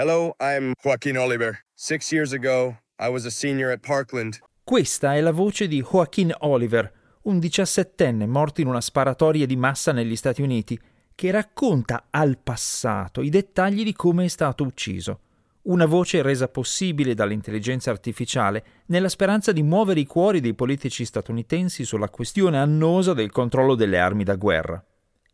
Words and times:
Hello, 0.00 0.36
I'm 0.38 0.74
Joaquin 0.80 1.18
Oliver. 1.18 1.58
Six 1.74 2.12
years 2.12 2.32
ago, 2.32 2.76
I 3.00 3.08
was 3.08 3.24
a 3.24 3.30
senior 3.30 3.72
at 3.72 3.84
Parkland. 3.84 4.38
Questa 4.62 5.16
è 5.16 5.20
la 5.20 5.32
voce 5.32 5.66
di 5.66 5.82
Joaquin 5.82 6.32
Oliver, 6.38 7.18
un 7.22 7.40
diciassettenne 7.40 8.24
morto 8.24 8.60
in 8.60 8.68
una 8.68 8.80
sparatoria 8.80 9.44
di 9.44 9.56
massa 9.56 9.90
negli 9.90 10.14
Stati 10.14 10.40
Uniti, 10.40 10.78
che 11.16 11.32
racconta 11.32 12.06
al 12.10 12.38
passato 12.38 13.22
i 13.22 13.28
dettagli 13.28 13.82
di 13.82 13.92
come 13.92 14.26
è 14.26 14.28
stato 14.28 14.62
ucciso. 14.62 15.18
Una 15.62 15.86
voce 15.86 16.22
resa 16.22 16.46
possibile 16.46 17.14
dall'intelligenza 17.14 17.90
artificiale 17.90 18.64
nella 18.86 19.08
speranza 19.08 19.50
di 19.50 19.64
muovere 19.64 19.98
i 19.98 20.06
cuori 20.06 20.38
dei 20.38 20.54
politici 20.54 21.04
statunitensi 21.04 21.84
sulla 21.84 22.08
questione 22.08 22.56
annosa 22.56 23.14
del 23.14 23.32
controllo 23.32 23.74
delle 23.74 23.98
armi 23.98 24.22
da 24.22 24.36
guerra. 24.36 24.80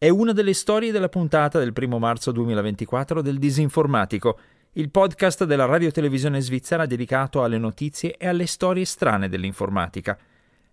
È 0.04 0.08
una 0.10 0.32
delle 0.32 0.52
storie 0.52 0.92
della 0.92 1.08
puntata 1.08 1.58
del 1.58 1.72
1 1.74 1.98
marzo 1.98 2.30
2024 2.30 3.22
del 3.22 3.38
Disinformatico, 3.38 4.38
il 4.76 4.90
podcast 4.90 5.44
della 5.44 5.66
radiotelevisione 5.66 6.40
svizzera 6.40 6.84
dedicato 6.84 7.44
alle 7.44 7.58
notizie 7.58 8.16
e 8.16 8.26
alle 8.26 8.46
storie 8.46 8.84
strane 8.84 9.28
dell'informatica. 9.28 10.18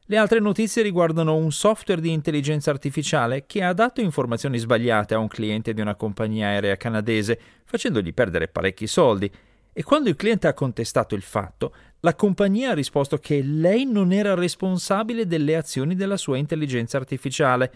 Le 0.05 0.17
altre 0.17 0.39
notizie 0.39 0.81
riguardano 0.81 1.35
un 1.35 1.51
software 1.51 2.01
di 2.01 2.11
intelligenza 2.11 2.71
artificiale 2.71 3.45
che 3.45 3.61
ha 3.61 3.73
dato 3.73 4.01
informazioni 4.01 4.57
sbagliate 4.57 5.13
a 5.13 5.19
un 5.19 5.27
cliente 5.27 5.73
di 5.73 5.81
una 5.81 5.93
compagnia 5.93 6.47
aerea 6.47 6.77
canadese, 6.77 7.39
facendogli 7.63 8.11
perdere 8.11 8.47
parecchi 8.47 8.87
soldi. 8.87 9.31
E 9.71 9.83
quando 9.83 10.09
il 10.09 10.15
cliente 10.15 10.47
ha 10.47 10.53
contestato 10.53 11.13
il 11.13 11.21
fatto, 11.21 11.73
la 11.99 12.15
compagnia 12.15 12.71
ha 12.71 12.73
risposto 12.73 13.19
che 13.19 13.43
lei 13.43 13.85
non 13.85 14.11
era 14.11 14.33
responsabile 14.33 15.27
delle 15.27 15.55
azioni 15.55 15.93
della 15.93 16.17
sua 16.17 16.37
intelligenza 16.37 16.97
artificiale. 16.97 17.71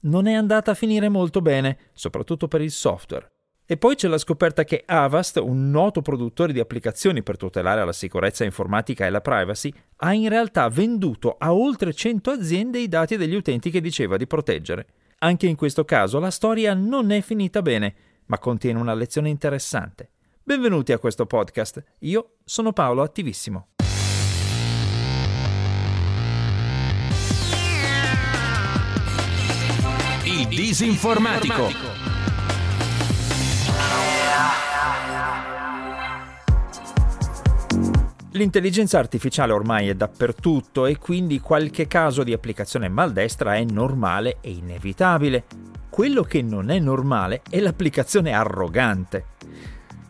Non 0.00 0.26
è 0.26 0.34
andata 0.34 0.72
a 0.72 0.74
finire 0.74 1.08
molto 1.08 1.40
bene, 1.40 1.78
soprattutto 1.94 2.46
per 2.46 2.60
il 2.60 2.70
software. 2.70 3.26
E 3.64 3.76
poi 3.76 3.94
c'è 3.94 4.08
la 4.08 4.18
scoperta 4.18 4.64
che 4.64 4.82
Avast, 4.84 5.36
un 5.36 5.70
noto 5.70 6.02
produttore 6.02 6.52
di 6.52 6.58
applicazioni 6.58 7.22
per 7.22 7.36
tutelare 7.36 7.84
la 7.84 7.92
sicurezza 7.92 8.44
informatica 8.44 9.06
e 9.06 9.10
la 9.10 9.20
privacy, 9.20 9.72
ha 9.98 10.12
in 10.12 10.28
realtà 10.28 10.68
venduto 10.68 11.36
a 11.38 11.54
oltre 11.54 11.92
100 11.94 12.30
aziende 12.32 12.80
i 12.80 12.88
dati 12.88 13.16
degli 13.16 13.36
utenti 13.36 13.70
che 13.70 13.80
diceva 13.80 14.16
di 14.16 14.26
proteggere. 14.26 14.86
Anche 15.18 15.46
in 15.46 15.54
questo 15.54 15.84
caso 15.84 16.18
la 16.18 16.32
storia 16.32 16.74
non 16.74 17.12
è 17.12 17.20
finita 17.20 17.62
bene, 17.62 17.94
ma 18.26 18.38
contiene 18.38 18.80
una 18.80 18.94
lezione 18.94 19.28
interessante. 19.28 20.10
Benvenuti 20.42 20.90
a 20.90 20.98
questo 20.98 21.26
podcast. 21.26 21.82
Io 22.00 22.38
sono 22.44 22.72
Paolo 22.72 23.02
Attivissimo. 23.02 23.68
Il 30.24 30.48
disinformatico. 30.48 32.01
L'intelligenza 38.42 38.98
artificiale 38.98 39.52
ormai 39.52 39.86
è 39.86 39.94
dappertutto 39.94 40.86
e 40.86 40.98
quindi 40.98 41.38
qualche 41.38 41.86
caso 41.86 42.24
di 42.24 42.32
applicazione 42.32 42.88
maldestra 42.88 43.54
è 43.54 43.62
normale 43.62 44.38
e 44.40 44.50
inevitabile. 44.50 45.44
Quello 45.88 46.24
che 46.24 46.42
non 46.42 46.68
è 46.70 46.80
normale 46.80 47.42
è 47.48 47.60
l'applicazione 47.60 48.32
arrogante. 48.32 49.26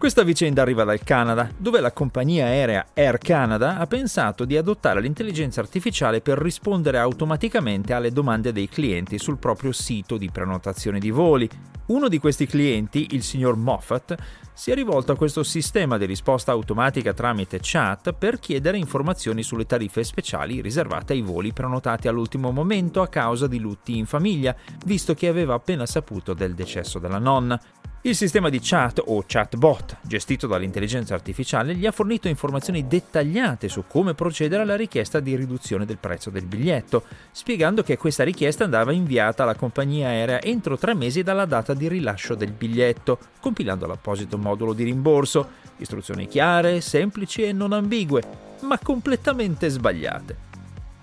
Questa 0.02 0.24
vicenda 0.24 0.62
arriva 0.62 0.82
dal 0.82 1.04
Canada, 1.04 1.48
dove 1.56 1.78
la 1.78 1.92
compagnia 1.92 2.46
aerea 2.46 2.86
Air 2.92 3.18
Canada 3.18 3.78
ha 3.78 3.86
pensato 3.86 4.44
di 4.44 4.56
adottare 4.56 5.00
l'intelligenza 5.00 5.60
artificiale 5.60 6.20
per 6.20 6.38
rispondere 6.38 6.98
automaticamente 6.98 7.92
alle 7.92 8.10
domande 8.10 8.50
dei 8.50 8.68
clienti 8.68 9.16
sul 9.20 9.38
proprio 9.38 9.70
sito 9.70 10.16
di 10.16 10.28
prenotazione 10.28 10.98
di 10.98 11.10
voli. 11.10 11.48
Uno 11.86 12.08
di 12.08 12.18
questi 12.18 12.46
clienti, 12.46 13.10
il 13.12 13.22
signor 13.22 13.54
Moffat, 13.54 14.16
si 14.52 14.72
è 14.72 14.74
rivolto 14.74 15.12
a 15.12 15.16
questo 15.16 15.44
sistema 15.44 15.96
di 15.98 16.06
risposta 16.06 16.50
automatica 16.50 17.12
tramite 17.12 17.60
chat 17.62 18.12
per 18.12 18.40
chiedere 18.40 18.78
informazioni 18.78 19.44
sulle 19.44 19.66
tariffe 19.66 20.02
speciali 20.02 20.60
riservate 20.60 21.12
ai 21.12 21.20
voli 21.20 21.52
prenotati 21.52 22.08
all'ultimo 22.08 22.50
momento 22.50 23.02
a 23.02 23.08
causa 23.08 23.46
di 23.46 23.60
lutti 23.60 23.96
in 23.96 24.06
famiglia, 24.06 24.52
visto 24.84 25.14
che 25.14 25.28
aveva 25.28 25.54
appena 25.54 25.86
saputo 25.86 26.34
del 26.34 26.54
decesso 26.54 26.98
della 26.98 27.20
nonna. 27.20 27.60
Il 28.04 28.16
sistema 28.16 28.48
di 28.48 28.58
chat 28.60 29.00
o 29.04 29.22
chatbot, 29.24 29.98
gestito 30.02 30.48
dall'intelligenza 30.48 31.14
artificiale, 31.14 31.76
gli 31.76 31.86
ha 31.86 31.92
fornito 31.92 32.26
informazioni 32.26 32.88
dettagliate 32.88 33.68
su 33.68 33.84
come 33.86 34.12
procedere 34.14 34.62
alla 34.62 34.74
richiesta 34.74 35.20
di 35.20 35.36
riduzione 35.36 35.86
del 35.86 35.98
prezzo 35.98 36.28
del 36.28 36.44
biglietto, 36.44 37.04
spiegando 37.30 37.84
che 37.84 37.96
questa 37.96 38.24
richiesta 38.24 38.64
andava 38.64 38.90
inviata 38.90 39.44
alla 39.44 39.54
compagnia 39.54 40.08
aerea 40.08 40.42
entro 40.42 40.76
tre 40.76 40.94
mesi 40.94 41.22
dalla 41.22 41.44
data 41.44 41.74
di 41.74 41.86
rilascio 41.86 42.34
del 42.34 42.50
biglietto, 42.50 43.20
compilando 43.38 43.86
l'apposito 43.86 44.36
modulo 44.36 44.72
di 44.72 44.82
rimborso, 44.82 45.50
istruzioni 45.76 46.26
chiare, 46.26 46.80
semplici 46.80 47.44
e 47.44 47.52
non 47.52 47.72
ambigue, 47.72 48.20
ma 48.62 48.80
completamente 48.82 49.68
sbagliate. 49.68 50.50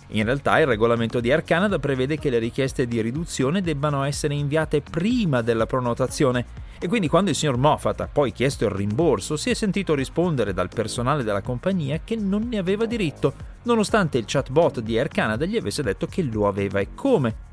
In 0.08 0.26
realtà 0.26 0.60
il 0.60 0.66
regolamento 0.66 1.22
di 1.22 1.32
Air 1.32 1.46
Canada 1.46 1.80
prevede 1.80 2.20
che 2.20 2.30
le 2.30 2.40
richieste 2.40 2.88
di 2.88 3.00
riduzione 3.00 3.62
debbano 3.62 4.04
essere 4.04 4.34
inviate 4.34 4.82
prima 4.82 5.42
della 5.42 5.66
prenotazione 5.66 6.68
e 6.80 6.88
quindi 6.88 7.08
quando 7.10 7.30
il 7.30 7.36
signor 7.36 7.58
Moffat 7.58 8.02
ha 8.02 8.10
poi 8.12 8.32
chiesto 8.32 8.66
il 8.66 8.72
rimborso 8.72 9.36
si 9.36 9.50
è 9.50 9.54
sentito 9.54 9.94
rispondere 9.94 10.54
dal 10.54 10.70
personale 10.70 11.24
della 11.24 11.42
compagnia 11.42 12.00
che 12.04 12.16
non 12.16 12.48
ne 12.48 12.58
aveva 12.58 12.86
diritto, 12.86 13.34
nonostante 13.64 14.18
il 14.18 14.26
chatbot 14.26 14.80
di 14.80 14.98
Air 14.98 15.10
Canada 15.10 15.46
gli 15.46 15.58
avesse 15.58 15.84
detto 15.84 16.08
che 16.08 16.24
lo 16.24 16.48
aveva 16.48 16.80
e 16.80 16.94
come. 16.96 17.48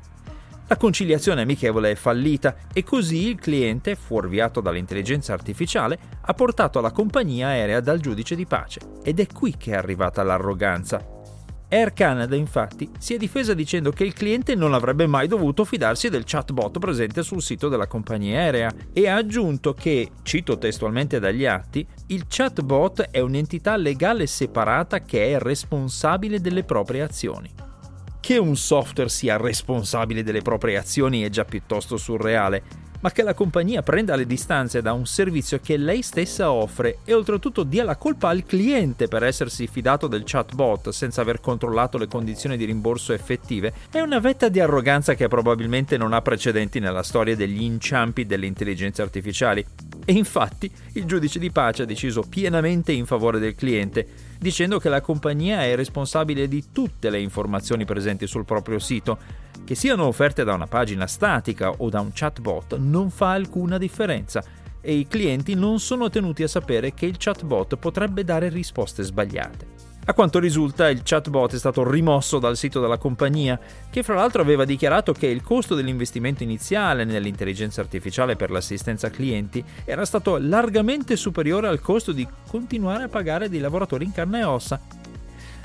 La 0.69 0.75
conciliazione 0.75 1.43
amichevole 1.43 1.91
è 1.91 1.95
fallita 1.95 2.55
e 2.73 2.83
così 2.83 3.29
il 3.29 3.39
cliente, 3.39 3.95
fuorviato 3.95 4.59
dall'intelligenza 4.59 5.31
artificiale, 5.31 5.97
ha 6.21 6.33
portato 6.33 6.81
la 6.81 6.91
compagnia 6.91 7.47
aerea 7.47 7.79
dal 7.79 8.01
giudice 8.01 8.35
di 8.35 8.45
pace. 8.45 8.81
Ed 9.01 9.21
è 9.21 9.27
qui 9.27 9.55
che 9.55 9.71
è 9.71 9.75
arrivata 9.75 10.23
l'arroganza. 10.23 11.16
Air 11.69 11.91
Canada 11.91 12.37
infatti 12.37 12.89
si 12.97 13.13
è 13.13 13.17
difesa 13.17 13.53
dicendo 13.53 13.91
che 13.91 14.05
il 14.05 14.13
cliente 14.13 14.55
non 14.55 14.73
avrebbe 14.73 15.05
mai 15.05 15.27
dovuto 15.27 15.65
fidarsi 15.65 16.07
del 16.07 16.23
chatbot 16.25 16.79
presente 16.79 17.23
sul 17.23 17.41
sito 17.41 17.67
della 17.67 17.87
compagnia 17.87 18.39
aerea 18.39 18.73
e 18.93 19.09
ha 19.09 19.15
aggiunto 19.15 19.73
che, 19.73 20.11
cito 20.23 20.57
testualmente 20.57 21.19
dagli 21.19 21.45
atti, 21.45 21.85
il 22.07 22.23
chatbot 22.25 23.09
è 23.11 23.19
un'entità 23.19 23.75
legale 23.75 24.27
separata 24.27 25.01
che 25.01 25.33
è 25.33 25.39
responsabile 25.39 26.39
delle 26.39 26.63
proprie 26.63 27.01
azioni. 27.01 27.53
Che 28.21 28.37
un 28.37 28.55
software 28.55 29.09
sia 29.09 29.35
responsabile 29.35 30.23
delle 30.23 30.41
proprie 30.41 30.77
azioni 30.77 31.21
è 31.21 31.29
già 31.29 31.43
piuttosto 31.43 31.97
surreale, 31.97 32.63
ma 32.99 33.11
che 33.11 33.23
la 33.23 33.33
compagnia 33.33 33.83
prenda 33.83 34.15
le 34.15 34.25
distanze 34.25 34.81
da 34.81 34.93
un 34.93 35.05
servizio 35.05 35.59
che 35.61 35.77
lei 35.77 36.01
stessa 36.01 36.51
offre 36.51 36.99
e 37.03 37.13
oltretutto 37.13 37.63
dia 37.63 37.83
la 37.83 37.95
colpa 37.95 38.29
al 38.29 38.43
cliente 38.43 39.07
per 39.07 39.23
essersi 39.23 39.67
fidato 39.67 40.07
del 40.07 40.23
chatbot 40.25 40.89
senza 40.89 41.21
aver 41.21 41.39
controllato 41.39 41.97
le 41.97 42.07
condizioni 42.07 42.57
di 42.57 42.65
rimborso 42.65 43.13
effettive, 43.13 43.73
è 43.91 43.99
una 43.99 44.19
vetta 44.19 44.49
di 44.49 44.59
arroganza 44.59 45.13
che 45.13 45.27
probabilmente 45.27 45.97
non 45.97 46.13
ha 46.13 46.21
precedenti 46.21 46.79
nella 46.79 47.03
storia 47.03 47.35
degli 47.35 47.61
inciampi 47.61 48.25
delle 48.25 48.45
intelligenze 48.45 49.01
artificiali. 49.01 49.65
E 50.05 50.13
infatti 50.13 50.71
il 50.93 51.05
giudice 51.05 51.39
di 51.39 51.51
pace 51.51 51.83
ha 51.83 51.85
deciso 51.85 52.21
pienamente 52.21 52.91
in 52.91 53.05
favore 53.05 53.39
del 53.39 53.55
cliente, 53.55 54.07
dicendo 54.39 54.79
che 54.79 54.89
la 54.89 55.01
compagnia 55.01 55.63
è 55.63 55.75
responsabile 55.75 56.47
di 56.47 56.65
tutte 56.71 57.09
le 57.09 57.19
informazioni 57.19 57.85
presenti 57.85 58.27
sul 58.27 58.45
proprio 58.45 58.79
sito 58.79 59.45
che 59.63 59.75
siano 59.75 60.05
offerte 60.05 60.43
da 60.43 60.53
una 60.53 60.67
pagina 60.67 61.07
statica 61.07 61.69
o 61.69 61.89
da 61.89 61.99
un 61.99 62.11
chatbot 62.13 62.77
non 62.77 63.09
fa 63.09 63.31
alcuna 63.31 63.77
differenza 63.77 64.43
e 64.81 64.93
i 64.93 65.07
clienti 65.07 65.53
non 65.53 65.79
sono 65.79 66.09
tenuti 66.09 66.43
a 66.43 66.47
sapere 66.47 66.93
che 66.93 67.05
il 67.05 67.15
chatbot 67.17 67.75
potrebbe 67.75 68.23
dare 68.23 68.49
risposte 68.49 69.03
sbagliate. 69.03 69.75
A 70.09 70.13
quanto 70.13 70.39
risulta, 70.39 70.89
il 70.89 71.01
chatbot 71.03 71.53
è 71.53 71.57
stato 71.57 71.89
rimosso 71.89 72.39
dal 72.39 72.55
sito 72.55 72.79
della 72.79 72.97
compagnia, 72.97 73.59
che 73.89 74.03
fra 74.03 74.15
l'altro 74.15 74.41
aveva 74.41 74.63
dichiarato 74.63 75.11
che 75.11 75.27
il 75.27 75.41
costo 75.41 75.75
dell'investimento 75.75 76.43
iniziale 76.43 77.03
nell'intelligenza 77.03 77.81
artificiale 77.81 78.37
per 78.37 78.49
l'assistenza 78.49 79.09
clienti 79.09 79.61
era 79.83 80.05
stato 80.05 80.37
largamente 80.37 81.17
superiore 81.17 81.67
al 81.67 81.81
costo 81.81 82.13
di 82.13 82.25
continuare 82.47 83.03
a 83.03 83.09
pagare 83.09 83.49
dei 83.49 83.59
lavoratori 83.59 84.05
in 84.05 84.13
carne 84.13 84.39
e 84.39 84.43
ossa 84.45 84.79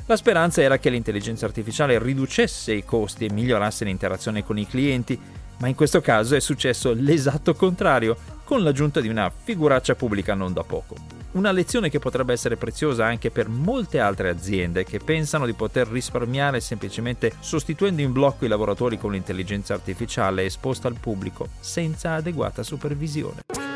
la 0.07 0.17
speranza 0.17 0.61
era 0.61 0.79
che 0.79 0.91
l'intelligenza 0.91 1.47
artificiale 1.47 1.99
riducesse 1.99 2.73
i 2.73 2.85
costi 2.85 3.27
e 3.27 3.33
migliorasse 3.33 3.85
l'interazione 3.85 4.45
con 4.45 4.59
i 4.59 4.67
clienti, 4.67 5.19
ma 5.59 5.69
in 5.69 5.75
questo 5.75 6.01
caso 6.01 6.35
è 6.35 6.41
successo 6.41 6.93
l'esatto 6.93 7.55
contrario, 7.55 8.17
con 8.45 8.63
l'aggiunta 8.63 9.01
di 9.01 9.09
una 9.09 9.31
figuraccia 9.31 9.95
pubblica 9.95 10.35
non 10.35 10.53
da 10.53 10.65
poco. 10.65 10.97
Una 11.33 11.53
lezione 11.53 11.89
che 11.89 11.99
potrebbe 11.99 12.35
essere 12.35 12.57
preziosa 12.57 13.07
anche 13.07 13.31
per 13.31 13.49
molte 13.49 14.01
altre 14.01 14.29
aziende 14.29 14.85
che 14.85 14.99
pensano 14.99 15.47
di 15.47 15.55
poter 15.55 15.89
risparmiare 15.89 16.61
semplicemente 16.61 17.33
sostituendo 17.41 18.03
in 18.03 18.13
blocco 18.13 18.45
i 18.45 18.49
lavoratori 18.49 18.99
con 18.99 19.13
l'intelligenza 19.13 19.73
artificiale 19.73 20.45
esposta 20.45 20.89
al 20.89 20.99
pubblico 21.01 21.49
senza 21.61 22.15
adeguata 22.15 22.63
supervisione. 22.63 23.72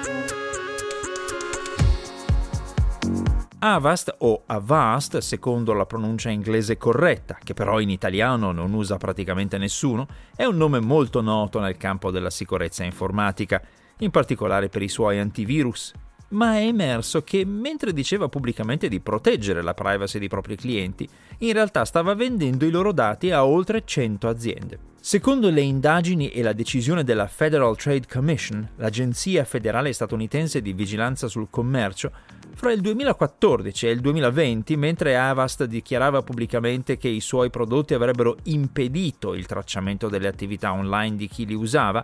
Avast 3.58 4.14
o 4.19 4.43
Avast, 4.44 5.17
secondo 5.19 5.73
la 5.73 5.87
pronuncia 5.87 6.29
inglese 6.29 6.76
corretta, 6.76 7.38
che 7.43 7.55
però 7.55 7.81
in 7.81 7.88
italiano 7.88 8.53
non 8.53 8.75
usa 8.75 8.99
praticamente 8.99 9.56
nessuno, 9.56 10.06
è 10.37 10.44
un 10.44 10.58
nome 10.58 10.79
molto 10.79 11.23
noto 11.23 11.58
nel 11.58 11.79
campo 11.79 12.11
della 12.11 12.29
sicurezza 12.29 12.85
informatica, 12.85 13.62
in 14.00 14.11
particolare 14.11 14.69
per 14.69 14.82
i 14.82 14.88
suoi 14.88 15.19
antivirus. 15.19 15.94
ma 16.29 16.56
è 16.56 16.67
emerso 16.67 17.23
che 17.23 17.44
mentre 17.44 17.93
diceva 17.93 18.29
pubblicamente 18.29 18.88
di 18.88 19.00
proteggere 19.00 19.62
la 19.62 19.75
privacy 19.75 20.19
dei 20.19 20.29
propri 20.29 20.56
clienti, 20.56 21.09
in 21.38 21.52
realtà 21.52 21.85
stava 21.85 22.14
vendendo 22.14 22.64
i 22.64 22.70
loro 22.70 22.93
dati 22.93 23.31
a 23.31 23.44
oltre 23.47 23.85
100 23.85 24.29
aziende. 24.29 24.79
Secondo 25.00 25.50
le 25.50 25.61
indagini 25.61 26.31
e 26.31 26.43
la 26.43 26.52
decisione 26.52 27.05
della 27.05 27.29
Federal 27.29 27.76
Trade 27.76 28.09
Commission, 28.09 28.69
l'agenzia 28.76 29.44
federale 29.44 29.93
statunitense 29.93 30.61
di 30.61 30.73
vigilanza 30.73 31.29
sul 31.29 31.47
commercio, 31.49 32.11
fra 32.56 32.73
il 32.73 32.81
2014 32.81 33.87
e 33.87 33.91
il 33.91 34.00
2020, 34.00 34.76
mentre 34.79 35.19
Avast 35.19 35.64
dichiarava 35.64 36.23
pubblicamente 36.23 36.97
che 36.97 37.06
i 37.06 37.20
suoi 37.20 37.50
prodotti 37.50 37.93
avrebbero 37.93 38.38
impedito 38.44 39.35
il 39.35 39.44
tracciamento 39.44 40.08
delle 40.08 40.26
attività 40.26 40.73
online 40.73 41.17
di 41.17 41.29
chi 41.29 41.44
li 41.44 41.53
usava, 41.53 42.03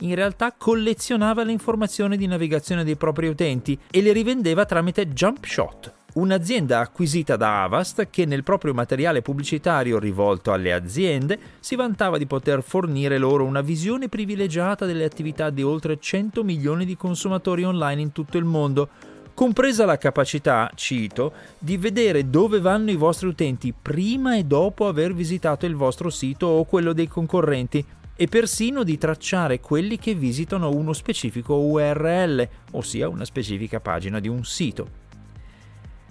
in 0.00 0.16
realtà 0.16 0.52
collezionava 0.58 1.44
le 1.44 1.52
informazioni 1.52 2.16
di 2.16 2.26
navigazione 2.26 2.82
dei 2.82 2.96
propri 2.96 3.28
utenti 3.28 3.78
e 3.92 4.02
le 4.02 4.12
rivendeva 4.12 4.64
tramite 4.64 5.06
JumpShot, 5.06 5.92
un'azienda 6.14 6.80
acquisita 6.80 7.36
da 7.36 7.62
Avast 7.62 8.08
che 8.10 8.26
nel 8.26 8.42
proprio 8.42 8.74
materiale 8.74 9.22
pubblicitario 9.22 10.00
rivolto 10.00 10.52
alle 10.52 10.72
aziende 10.72 11.38
si 11.60 11.76
vantava 11.76 12.18
di 12.18 12.26
poter 12.26 12.64
fornire 12.64 13.18
loro 13.18 13.44
una 13.44 13.60
visione 13.60 14.08
privilegiata 14.08 14.84
delle 14.84 15.04
attività 15.04 15.50
di 15.50 15.62
oltre 15.62 16.00
100 16.00 16.42
milioni 16.42 16.84
di 16.84 16.96
consumatori 16.96 17.62
online 17.62 18.02
in 18.02 18.10
tutto 18.10 18.36
il 18.36 18.44
mondo, 18.44 18.88
compresa 19.34 19.84
la 19.84 19.98
capacità, 19.98 20.70
cito, 20.74 21.32
di 21.58 21.76
vedere 21.76 22.28
dove 22.28 22.60
vanno 22.60 22.90
i 22.90 22.96
vostri 22.96 23.28
utenti 23.28 23.72
prima 23.72 24.36
e 24.36 24.44
dopo 24.44 24.86
aver 24.86 25.14
visitato 25.14 25.66
il 25.66 25.74
vostro 25.74 26.10
sito 26.10 26.46
o 26.46 26.64
quello 26.64 26.92
dei 26.92 27.08
concorrenti 27.08 27.84
e 28.14 28.26
persino 28.26 28.82
di 28.82 28.98
tracciare 28.98 29.60
quelli 29.60 29.98
che 29.98 30.14
visitano 30.14 30.70
uno 30.70 30.92
specifico 30.92 31.54
URL, 31.54 32.48
ossia 32.72 33.08
una 33.08 33.24
specifica 33.24 33.80
pagina 33.80 34.20
di 34.20 34.28
un 34.28 34.44
sito. 34.44 35.00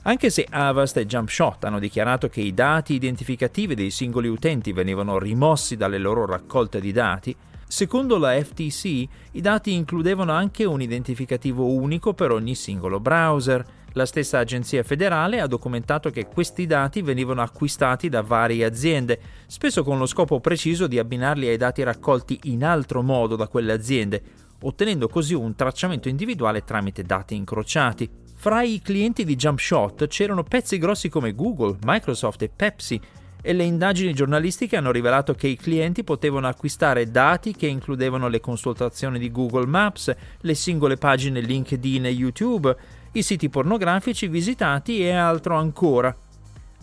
Anche 0.03 0.31
se 0.31 0.47
Avast 0.49 0.97
e 0.97 1.05
JumpShot 1.05 1.63
hanno 1.63 1.77
dichiarato 1.77 2.27
che 2.27 2.41
i 2.41 2.55
dati 2.55 2.95
identificativi 2.95 3.75
dei 3.75 3.91
singoli 3.91 4.27
utenti 4.27 4.71
venivano 4.71 5.19
rimossi 5.19 5.77
dalle 5.77 5.99
loro 5.99 6.25
raccolte 6.25 6.81
di 6.81 6.91
dati, 6.91 7.35
secondo 7.71 8.17
la 8.17 8.33
FTC 8.33 9.07
i 9.31 9.39
dati 9.39 9.71
includevano 9.71 10.33
anche 10.33 10.65
un 10.65 10.81
identificativo 10.81 11.67
unico 11.67 12.13
per 12.13 12.31
ogni 12.31 12.53
singolo 12.53 12.99
browser. 12.99 13.65
La 13.93 14.05
stessa 14.05 14.39
agenzia 14.39 14.83
federale 14.83 15.39
ha 15.39 15.47
documentato 15.47 16.09
che 16.09 16.27
questi 16.27 16.65
dati 16.65 17.01
venivano 17.01 17.41
acquistati 17.41 18.09
da 18.09 18.23
varie 18.23 18.65
aziende, 18.65 19.21
spesso 19.47 19.85
con 19.85 19.97
lo 19.97 20.05
scopo 20.05 20.41
preciso 20.41 20.85
di 20.85 20.99
abbinarli 20.99 21.47
ai 21.47 21.55
dati 21.55 21.81
raccolti 21.81 22.41
in 22.43 22.65
altro 22.65 23.01
modo 23.01 23.37
da 23.37 23.47
quelle 23.47 23.71
aziende, 23.71 24.21
ottenendo 24.63 25.07
così 25.07 25.33
un 25.33 25.55
tracciamento 25.55 26.09
individuale 26.09 26.65
tramite 26.65 27.03
dati 27.03 27.35
incrociati. 27.35 28.09
Fra 28.35 28.63
i 28.63 28.81
clienti 28.83 29.23
di 29.23 29.37
JumpShot 29.37 30.07
c'erano 30.07 30.43
pezzi 30.43 30.77
grossi 30.77 31.07
come 31.07 31.33
Google, 31.33 31.77
Microsoft 31.83 32.41
e 32.41 32.49
Pepsi, 32.53 32.99
e 33.41 33.53
le 33.53 33.63
indagini 33.63 34.13
giornalistiche 34.13 34.77
hanno 34.77 34.91
rivelato 34.91 35.33
che 35.33 35.47
i 35.47 35.57
clienti 35.57 36.03
potevano 36.03 36.47
acquistare 36.47 37.09
dati 37.09 37.53
che 37.55 37.67
includevano 37.67 38.27
le 38.27 38.39
consultazioni 38.39 39.19
di 39.19 39.31
Google 39.31 39.65
Maps, 39.65 40.15
le 40.39 40.53
singole 40.53 40.97
pagine 40.97 41.41
LinkedIn 41.41 42.05
e 42.05 42.09
YouTube, 42.09 42.75
i 43.13 43.23
siti 43.23 43.49
pornografici 43.49 44.27
visitati 44.27 45.01
e 45.01 45.11
altro 45.11 45.55
ancora. 45.55 46.15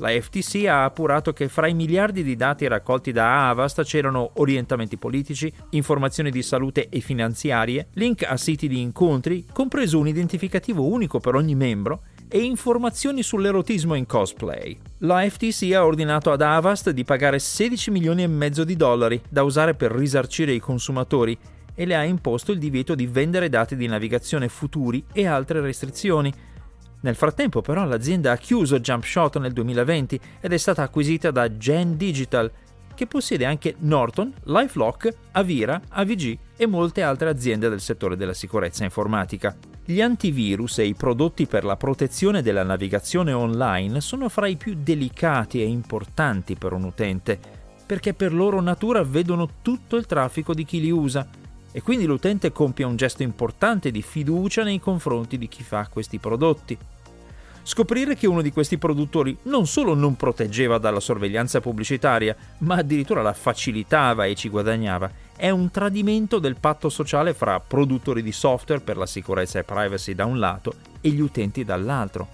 La 0.01 0.11
FTC 0.11 0.67
ha 0.67 0.85
appurato 0.85 1.33
che 1.33 1.49
fra 1.49 1.67
i 1.67 1.75
miliardi 1.75 2.23
di 2.23 2.37
dati 2.37 2.69
raccolti 2.69 3.11
da 3.11 3.49
Avast 3.49 3.83
c'erano 3.83 4.31
orientamenti 4.35 4.97
politici, 4.97 5.53
informazioni 5.71 6.31
di 6.31 6.43
salute 6.43 6.89
e 6.89 7.01
finanziarie, 7.01 7.89
link 7.95 8.23
a 8.23 8.37
siti 8.37 8.69
di 8.69 8.81
incontri, 8.81 9.45
compreso 9.53 9.99
un 9.99 10.07
identificativo 10.07 10.85
unico 10.85 11.19
per 11.19 11.35
ogni 11.35 11.57
membro, 11.57 12.03
e 12.29 12.41
informazioni 12.41 13.23
sull'erotismo 13.23 13.95
in 13.95 14.07
cosplay. 14.07 14.79
La 14.99 15.29
FTC 15.29 15.73
ha 15.75 15.85
ordinato 15.85 16.31
ad 16.31 16.43
Avast 16.43 16.91
di 16.91 17.05
pagare 17.05 17.39
16 17.39 17.91
milioni 17.91 18.23
e 18.23 18.27
mezzo 18.27 18.65
di 18.65 18.77
dollari 18.77 19.21
da 19.29 19.43
usare 19.43 19.75
per 19.75 19.93
risarcire 19.93 20.53
i 20.53 20.61
consumatori 20.61 21.37
e 21.75 21.87
le 21.87 21.95
ha 21.95 22.05
imposto 22.05 22.53
il 22.53 22.59
divieto 22.59 22.95
di 22.95 23.07
vendere 23.07 23.49
dati 23.49 23.77
di 23.77 23.87
navigazione 23.87 24.49
futuri 24.49 25.05
e 25.13 25.27
altre 25.27 25.61
restrizioni, 25.61 26.33
nel 27.01 27.15
frattempo 27.15 27.61
però 27.61 27.85
l'azienda 27.85 28.33
ha 28.33 28.37
chiuso 28.37 28.81
JumpShot 28.81 29.39
nel 29.39 29.53
2020 29.53 30.21
ed 30.41 30.53
è 30.53 30.57
stata 30.57 30.83
acquisita 30.83 31.31
da 31.31 31.57
Gen 31.57 31.97
Digital, 31.97 32.51
che 32.95 33.07
possiede 33.07 33.45
anche 33.45 33.77
Norton, 33.79 34.33
LifeLock, 34.45 35.09
Avira, 35.33 35.81
AVG 35.89 36.39
e 36.57 36.67
molte 36.67 37.03
altre 37.03 37.29
aziende 37.29 37.69
del 37.69 37.81
settore 37.81 38.17
della 38.17 38.35
sicurezza 38.35 38.83
informatica. 38.83 39.57
Gli 39.91 40.03
antivirus 40.03 40.81
e 40.81 40.85
i 40.85 40.93
prodotti 40.93 41.47
per 41.47 41.65
la 41.65 41.79
protezione 41.79 42.43
della 42.43 42.63
navigazione 42.63 43.33
online 43.33 44.03
sono 44.03 44.29
fra 44.29 44.47
i 44.47 44.57
più 44.57 44.77
delicati 44.79 45.63
e 45.63 45.65
importanti 45.65 46.57
per 46.57 46.75
un 46.75 46.85
utente, 46.85 47.41
perché 47.87 48.13
per 48.13 48.35
loro 48.35 48.61
natura 48.61 49.03
vedono 49.03 49.49
tutto 49.63 49.97
il 49.97 50.05
traffico 50.05 50.53
di 50.53 50.67
chi 50.67 50.81
li 50.83 50.91
usa 50.91 51.27
e 51.73 51.81
quindi 51.81 52.05
l'utente 52.05 52.53
compie 52.53 52.85
un 52.85 52.97
gesto 52.97 53.23
importante 53.23 53.91
di 53.91 54.03
fiducia 54.03 54.63
nei 54.63 54.79
confronti 54.79 55.39
di 55.39 55.49
chi 55.49 55.63
fa 55.63 55.89
questi 55.91 56.19
prodotti. 56.19 56.77
Scoprire 57.69 58.17
che 58.17 58.27
uno 58.27 58.41
di 58.41 58.51
questi 58.51 58.79
produttori 58.79 59.37
non 59.43 59.67
solo 59.67 59.93
non 59.93 60.17
proteggeva 60.17 60.79
dalla 60.79 61.01
sorveglianza 61.01 61.61
pubblicitaria, 61.61 62.35
ma 62.61 62.77
addirittura 62.77 63.21
la 63.21 63.35
facilitava 63.35 64.25
e 64.25 64.35
ci 64.35 64.49
guadagnava, 64.49 65.11
è 65.37 65.51
un 65.51 65.71
tradimento 65.71 66.39
del 66.39 66.57
patto 66.59 66.89
sociale 66.89 67.35
fra 67.35 67.61
produttori 67.61 68.23
di 68.23 68.33
software 68.33 68.81
per 68.81 68.97
la 68.97 69.05
sicurezza 69.05 69.59
e 69.59 69.65
privacy 69.65 70.15
da 70.15 70.25
un 70.25 70.39
lato 70.39 70.77
e 71.03 71.11
gli 71.11 71.21
utenti 71.21 71.63
dall'altro. 71.63 72.29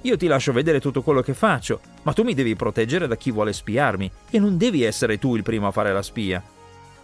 Io 0.00 0.16
ti 0.16 0.26
lascio 0.26 0.52
vedere 0.52 0.80
tutto 0.80 1.02
quello 1.02 1.20
che 1.20 1.34
faccio, 1.34 1.78
ma 2.02 2.12
tu 2.12 2.24
mi 2.24 2.34
devi 2.34 2.56
proteggere 2.56 3.06
da 3.06 3.16
chi 3.16 3.30
vuole 3.30 3.52
spiarmi 3.52 4.10
e 4.28 4.40
non 4.40 4.56
devi 4.58 4.82
essere 4.82 5.20
tu 5.20 5.36
il 5.36 5.44
primo 5.44 5.68
a 5.68 5.70
fare 5.70 5.92
la 5.92 6.02
spia 6.02 6.42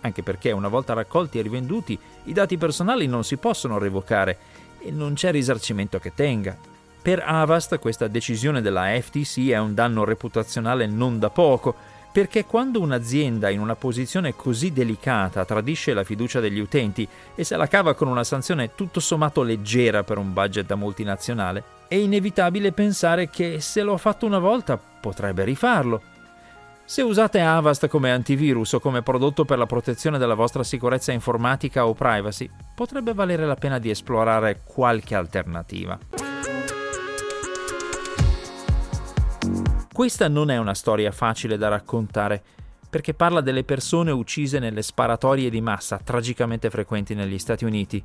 anche 0.00 0.22
perché 0.22 0.52
una 0.52 0.68
volta 0.68 0.92
raccolti 0.92 1.38
e 1.38 1.42
rivenduti 1.42 1.98
i 2.24 2.32
dati 2.32 2.58
personali 2.58 3.06
non 3.06 3.24
si 3.24 3.38
possono 3.38 3.78
revocare 3.78 4.38
e 4.80 4.90
non 4.92 5.14
c'è 5.14 5.32
risarcimento 5.32 5.98
che 5.98 6.12
tenga. 6.14 6.75
Per 7.06 7.22
Avast 7.24 7.78
questa 7.78 8.08
decisione 8.08 8.60
della 8.60 8.86
FTC 9.00 9.50
è 9.50 9.58
un 9.58 9.74
danno 9.74 10.02
reputazionale 10.02 10.88
non 10.88 11.20
da 11.20 11.30
poco, 11.30 11.72
perché 12.10 12.44
quando 12.44 12.80
un'azienda 12.80 13.48
in 13.48 13.60
una 13.60 13.76
posizione 13.76 14.34
così 14.34 14.72
delicata 14.72 15.44
tradisce 15.44 15.94
la 15.94 16.02
fiducia 16.02 16.40
degli 16.40 16.58
utenti 16.58 17.06
e 17.36 17.44
se 17.44 17.56
la 17.56 17.68
cava 17.68 17.94
con 17.94 18.08
una 18.08 18.24
sanzione 18.24 18.74
tutto 18.74 18.98
sommato 18.98 19.44
leggera 19.44 20.02
per 20.02 20.18
un 20.18 20.32
budget 20.32 20.66
da 20.66 20.74
multinazionale, 20.74 21.62
è 21.86 21.94
inevitabile 21.94 22.72
pensare 22.72 23.30
che 23.30 23.60
se 23.60 23.82
lo 23.82 23.92
ha 23.92 23.98
fatto 23.98 24.26
una 24.26 24.40
volta 24.40 24.76
potrebbe 24.76 25.44
rifarlo 25.44 26.02
se 26.84 27.02
usate 27.02 27.40
Avast 27.40 27.86
come 27.86 28.10
antivirus 28.10 28.72
o 28.72 28.80
come 28.80 29.02
prodotto 29.02 29.44
per 29.44 29.58
la 29.58 29.66
protezione 29.66 30.18
della 30.18 30.34
vostra 30.34 30.64
sicurezza 30.64 31.12
informatica 31.12 31.86
o 31.86 31.94
privacy, 31.94 32.48
potrebbe 32.74 33.12
valere 33.12 33.44
la 33.44 33.56
pena 33.56 33.78
di 33.78 33.90
esplorare 33.90 34.62
qualche 34.64 35.16
alternativa. 35.16 36.25
Questa 39.96 40.28
non 40.28 40.50
è 40.50 40.58
una 40.58 40.74
storia 40.74 41.10
facile 41.10 41.56
da 41.56 41.68
raccontare, 41.68 42.42
perché 42.90 43.14
parla 43.14 43.40
delle 43.40 43.64
persone 43.64 44.10
uccise 44.10 44.58
nelle 44.58 44.82
sparatorie 44.82 45.48
di 45.48 45.62
massa 45.62 45.96
tragicamente 45.96 46.68
frequenti 46.68 47.14
negli 47.14 47.38
Stati 47.38 47.64
Uniti. 47.64 48.04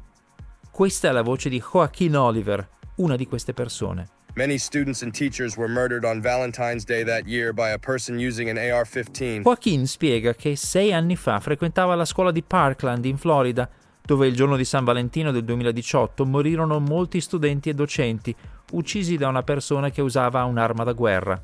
Questa 0.72 1.10
è 1.10 1.12
la 1.12 1.22
voce 1.22 1.50
di 1.50 1.60
Joaquin 1.60 2.16
Oliver, 2.16 2.66
una 2.96 3.18
di 3.18 3.28
queste 3.28 3.52
persone. 3.52 4.08
Many 4.36 4.58
students 4.58 5.02
and 5.02 5.12
teachers 5.12 5.58
were 5.58 5.70
murdered 5.70 6.06
on 6.06 6.22
Valentine's 6.22 6.86
Day 6.86 7.04
that 7.04 7.26
year 7.26 7.52
by 7.52 7.72
a 7.72 7.78
person 7.78 8.18
using 8.18 8.48
an 8.48 8.56
AR 8.56 8.88
15. 8.88 9.42
Joaquin 9.42 9.86
spiega 9.86 10.34
che 10.34 10.56
sei 10.56 10.94
anni 10.94 11.18
fa 11.18 11.42
frequentava 11.42 11.94
la 11.96 12.06
scuola 12.06 12.32
di 12.32 12.42
Parkland 12.42 13.04
in 13.04 13.18
Florida, 13.18 13.70
dove 14.02 14.28
il 14.28 14.34
giorno 14.34 14.56
di 14.56 14.64
San 14.64 14.86
Valentino 14.86 15.32
del 15.34 15.44
2018 15.44 16.26
morirono 16.26 16.80
molti 16.80 17.20
studenti 17.20 17.68
e 17.68 17.74
docenti, 17.74 18.34
uccisi 18.72 19.18
da 19.18 19.28
una 19.28 19.44
persona 19.44 19.90
che 19.90 20.02
usava 20.02 20.46
un'arma 20.46 20.86
da 20.86 20.94
guerra. 20.94 21.44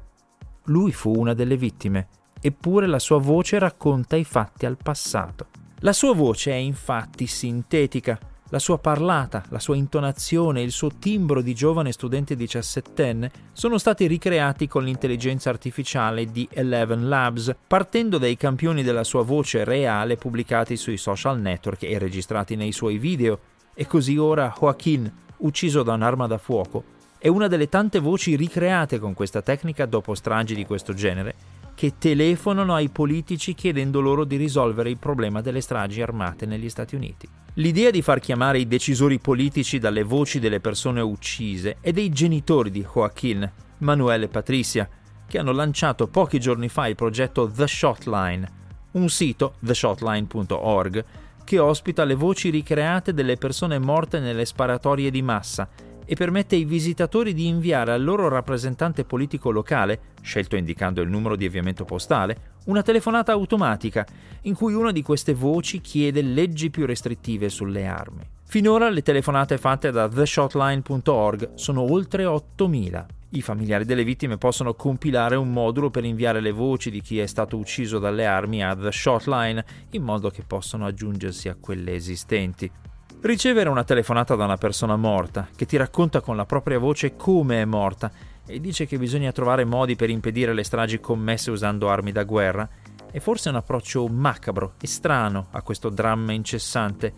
Lui 0.67 0.91
fu 0.91 1.13
una 1.17 1.33
delle 1.33 1.57
vittime, 1.57 2.07
eppure 2.41 2.87
la 2.87 2.99
sua 2.99 3.19
voce 3.19 3.59
racconta 3.59 4.15
i 4.15 4.23
fatti 4.23 4.65
al 4.65 4.77
passato. 4.81 5.47
La 5.79 5.93
sua 5.93 6.13
voce 6.13 6.51
è 6.51 6.55
infatti 6.55 7.25
sintetica, 7.27 8.19
la 8.49 8.59
sua 8.59 8.77
parlata, 8.77 9.43
la 9.49 9.59
sua 9.59 9.75
intonazione, 9.75 10.61
il 10.61 10.71
suo 10.71 10.89
timbro 10.89 11.41
di 11.41 11.53
giovane 11.53 11.91
studente 11.91 12.35
diciassettenne 12.35 13.31
sono 13.51 13.77
stati 13.77 14.07
ricreati 14.07 14.67
con 14.67 14.83
l'intelligenza 14.83 15.49
artificiale 15.49 16.25
di 16.25 16.47
Eleven 16.51 17.07
Labs, 17.09 17.55
partendo 17.67 18.17
dai 18.17 18.37
campioni 18.37 18.83
della 18.83 19.03
sua 19.03 19.23
voce 19.23 19.63
reale 19.63 20.15
pubblicati 20.15 20.77
sui 20.77 20.97
social 20.97 21.39
network 21.39 21.83
e 21.83 21.97
registrati 21.97 22.55
nei 22.55 22.71
suoi 22.71 22.97
video. 22.97 23.39
E 23.73 23.85
così 23.85 24.17
ora 24.17 24.53
Joaquin, 24.57 25.11
ucciso 25.37 25.83
da 25.83 25.93
un'arma 25.93 26.27
da 26.27 26.37
fuoco, 26.37 26.83
è 27.19 27.27
una 27.27 27.47
delle 27.47 27.67
tante 27.67 27.99
voci 27.99 28.35
ricreate 28.35 28.99
con 28.99 29.13
questa 29.13 29.41
tecnica 29.41 29.85
dopo 29.85 30.13
stragi 30.13 30.53
di 30.53 30.65
questo 30.65 30.93
genere 30.93 31.35
che 31.73 31.93
telefonano 31.97 32.73
ai 32.73 32.89
politici 32.89 33.53
chiedendo 33.53 33.99
loro 33.99 34.23
di 34.23 34.35
risolvere 34.35 34.89
il 34.89 34.97
problema 34.97 35.41
delle 35.41 35.61
stragi 35.61 36.01
armate 36.01 36.47
negli 36.47 36.69
Stati 36.69 36.95
Uniti. 36.95 37.29
L'idea 37.53 37.91
di 37.91 38.01
far 38.01 38.19
chiamare 38.19 38.57
i 38.57 38.67
decisori 38.67 39.19
politici 39.19 39.77
dalle 39.77 40.01
voci 40.01 40.39
delle 40.39 40.59
persone 40.59 41.01
uccise 41.01 41.77
e 41.81 41.91
dei 41.91 42.09
genitori 42.09 42.71
di 42.71 42.81
Joaquin, 42.83 43.51
Manuel 43.79 44.23
e 44.23 44.27
Patricia, 44.27 44.89
che 45.27 45.37
hanno 45.37 45.51
lanciato 45.51 46.07
pochi 46.07 46.39
giorni 46.39 46.67
fa 46.67 46.87
il 46.87 46.95
progetto 46.95 47.47
The 47.47 47.67
Shotline, 47.67 48.51
un 48.93 49.09
sito, 49.09 49.55
theshotline.org, 49.63 51.05
che 51.43 51.59
ospita 51.59 52.05
le 52.05 52.15
voci 52.15 52.49
ricreate 52.49 53.13
delle 53.13 53.37
persone 53.37 53.77
morte 53.77 54.19
nelle 54.19 54.45
sparatorie 54.45 55.11
di 55.11 55.21
massa 55.21 55.69
e 56.09 56.15
permette 56.15 56.55
ai 56.55 56.63
visitatori 56.63 57.33
di 57.33 57.47
inviare 57.47 57.91
al 57.91 58.03
loro 58.03 58.29
rappresentante 58.29 59.03
politico 59.03 59.51
locale, 59.51 59.99
scelto 60.21 60.55
indicando 60.55 61.01
il 61.01 61.09
numero 61.09 61.35
di 61.35 61.45
avviamento 61.45 61.83
postale, 61.83 62.55
una 62.65 62.81
telefonata 62.81 63.33
automatica 63.33 64.05
in 64.43 64.55
cui 64.55 64.73
una 64.73 64.93
di 64.93 65.01
queste 65.01 65.33
voci 65.33 65.81
chiede 65.81 66.21
leggi 66.21 66.69
più 66.69 66.85
restrittive 66.85 67.49
sulle 67.49 67.85
armi. 67.85 68.25
Finora 68.45 68.89
le 68.89 69.01
telefonate 69.01 69.57
fatte 69.57 69.91
da 69.91 70.07
theshotline.org 70.07 71.55
sono 71.55 71.81
oltre 71.81 72.23
8.000. 72.23 73.05
I 73.31 73.41
familiari 73.41 73.83
delle 73.83 74.05
vittime 74.05 74.37
possono 74.37 74.73
compilare 74.73 75.35
un 75.35 75.51
modulo 75.51 75.89
per 75.89 76.05
inviare 76.05 76.39
le 76.39 76.51
voci 76.51 76.89
di 76.89 77.01
chi 77.01 77.19
è 77.19 77.25
stato 77.25 77.57
ucciso 77.57 77.99
dalle 77.99 78.25
armi 78.25 78.63
a 78.63 78.73
The 78.73 78.89
Shotline 78.89 79.65
in 79.91 80.03
modo 80.03 80.29
che 80.29 80.43
possano 80.47 80.85
aggiungersi 80.85 81.49
a 81.49 81.57
quelle 81.59 81.93
esistenti. 81.93 82.71
Ricevere 83.19 83.67
una 83.67 83.83
telefonata 83.83 84.35
da 84.35 84.43
una 84.43 84.57
persona 84.57 84.95
morta 84.95 85.49
che 85.55 85.65
ti 85.65 85.75
racconta 85.75 86.21
con 86.21 86.35
la 86.35 86.45
propria 86.45 86.77
voce 86.77 87.15
come 87.15 87.61
è 87.61 87.65
morta 87.65 88.11
e 88.45 88.61
dice 88.61 88.85
che 88.85 88.99
bisogna 88.99 89.31
trovare 89.31 89.65
modi 89.65 89.95
per 89.95 90.11
impedire 90.11 90.53
le 90.53 90.63
stragi 90.63 90.99
commesse 90.99 91.49
usando 91.49 91.89
armi 91.89 92.11
da 92.11 92.23
guerra 92.23 92.69
è 93.11 93.19
forse 93.19 93.49
un 93.49 93.55
approccio 93.55 94.07
macabro 94.07 94.73
e 94.79 94.85
strano 94.85 95.47
a 95.51 95.63
questo 95.63 95.89
dramma 95.89 96.31
incessante, 96.31 97.13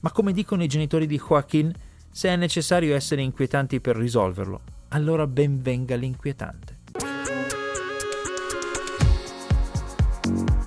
ma 0.00 0.12
come 0.12 0.32
dicono 0.32 0.62
i 0.62 0.68
genitori 0.68 1.06
di 1.06 1.18
Joaquin, 1.18 1.72
se 2.10 2.28
è 2.28 2.36
necessario 2.36 2.94
essere 2.94 3.22
inquietanti 3.22 3.80
per 3.80 3.96
risolverlo, 3.96 4.60
allora 4.88 5.26
ben 5.26 5.62
venga 5.62 5.96
l'inquietante. 5.96 6.77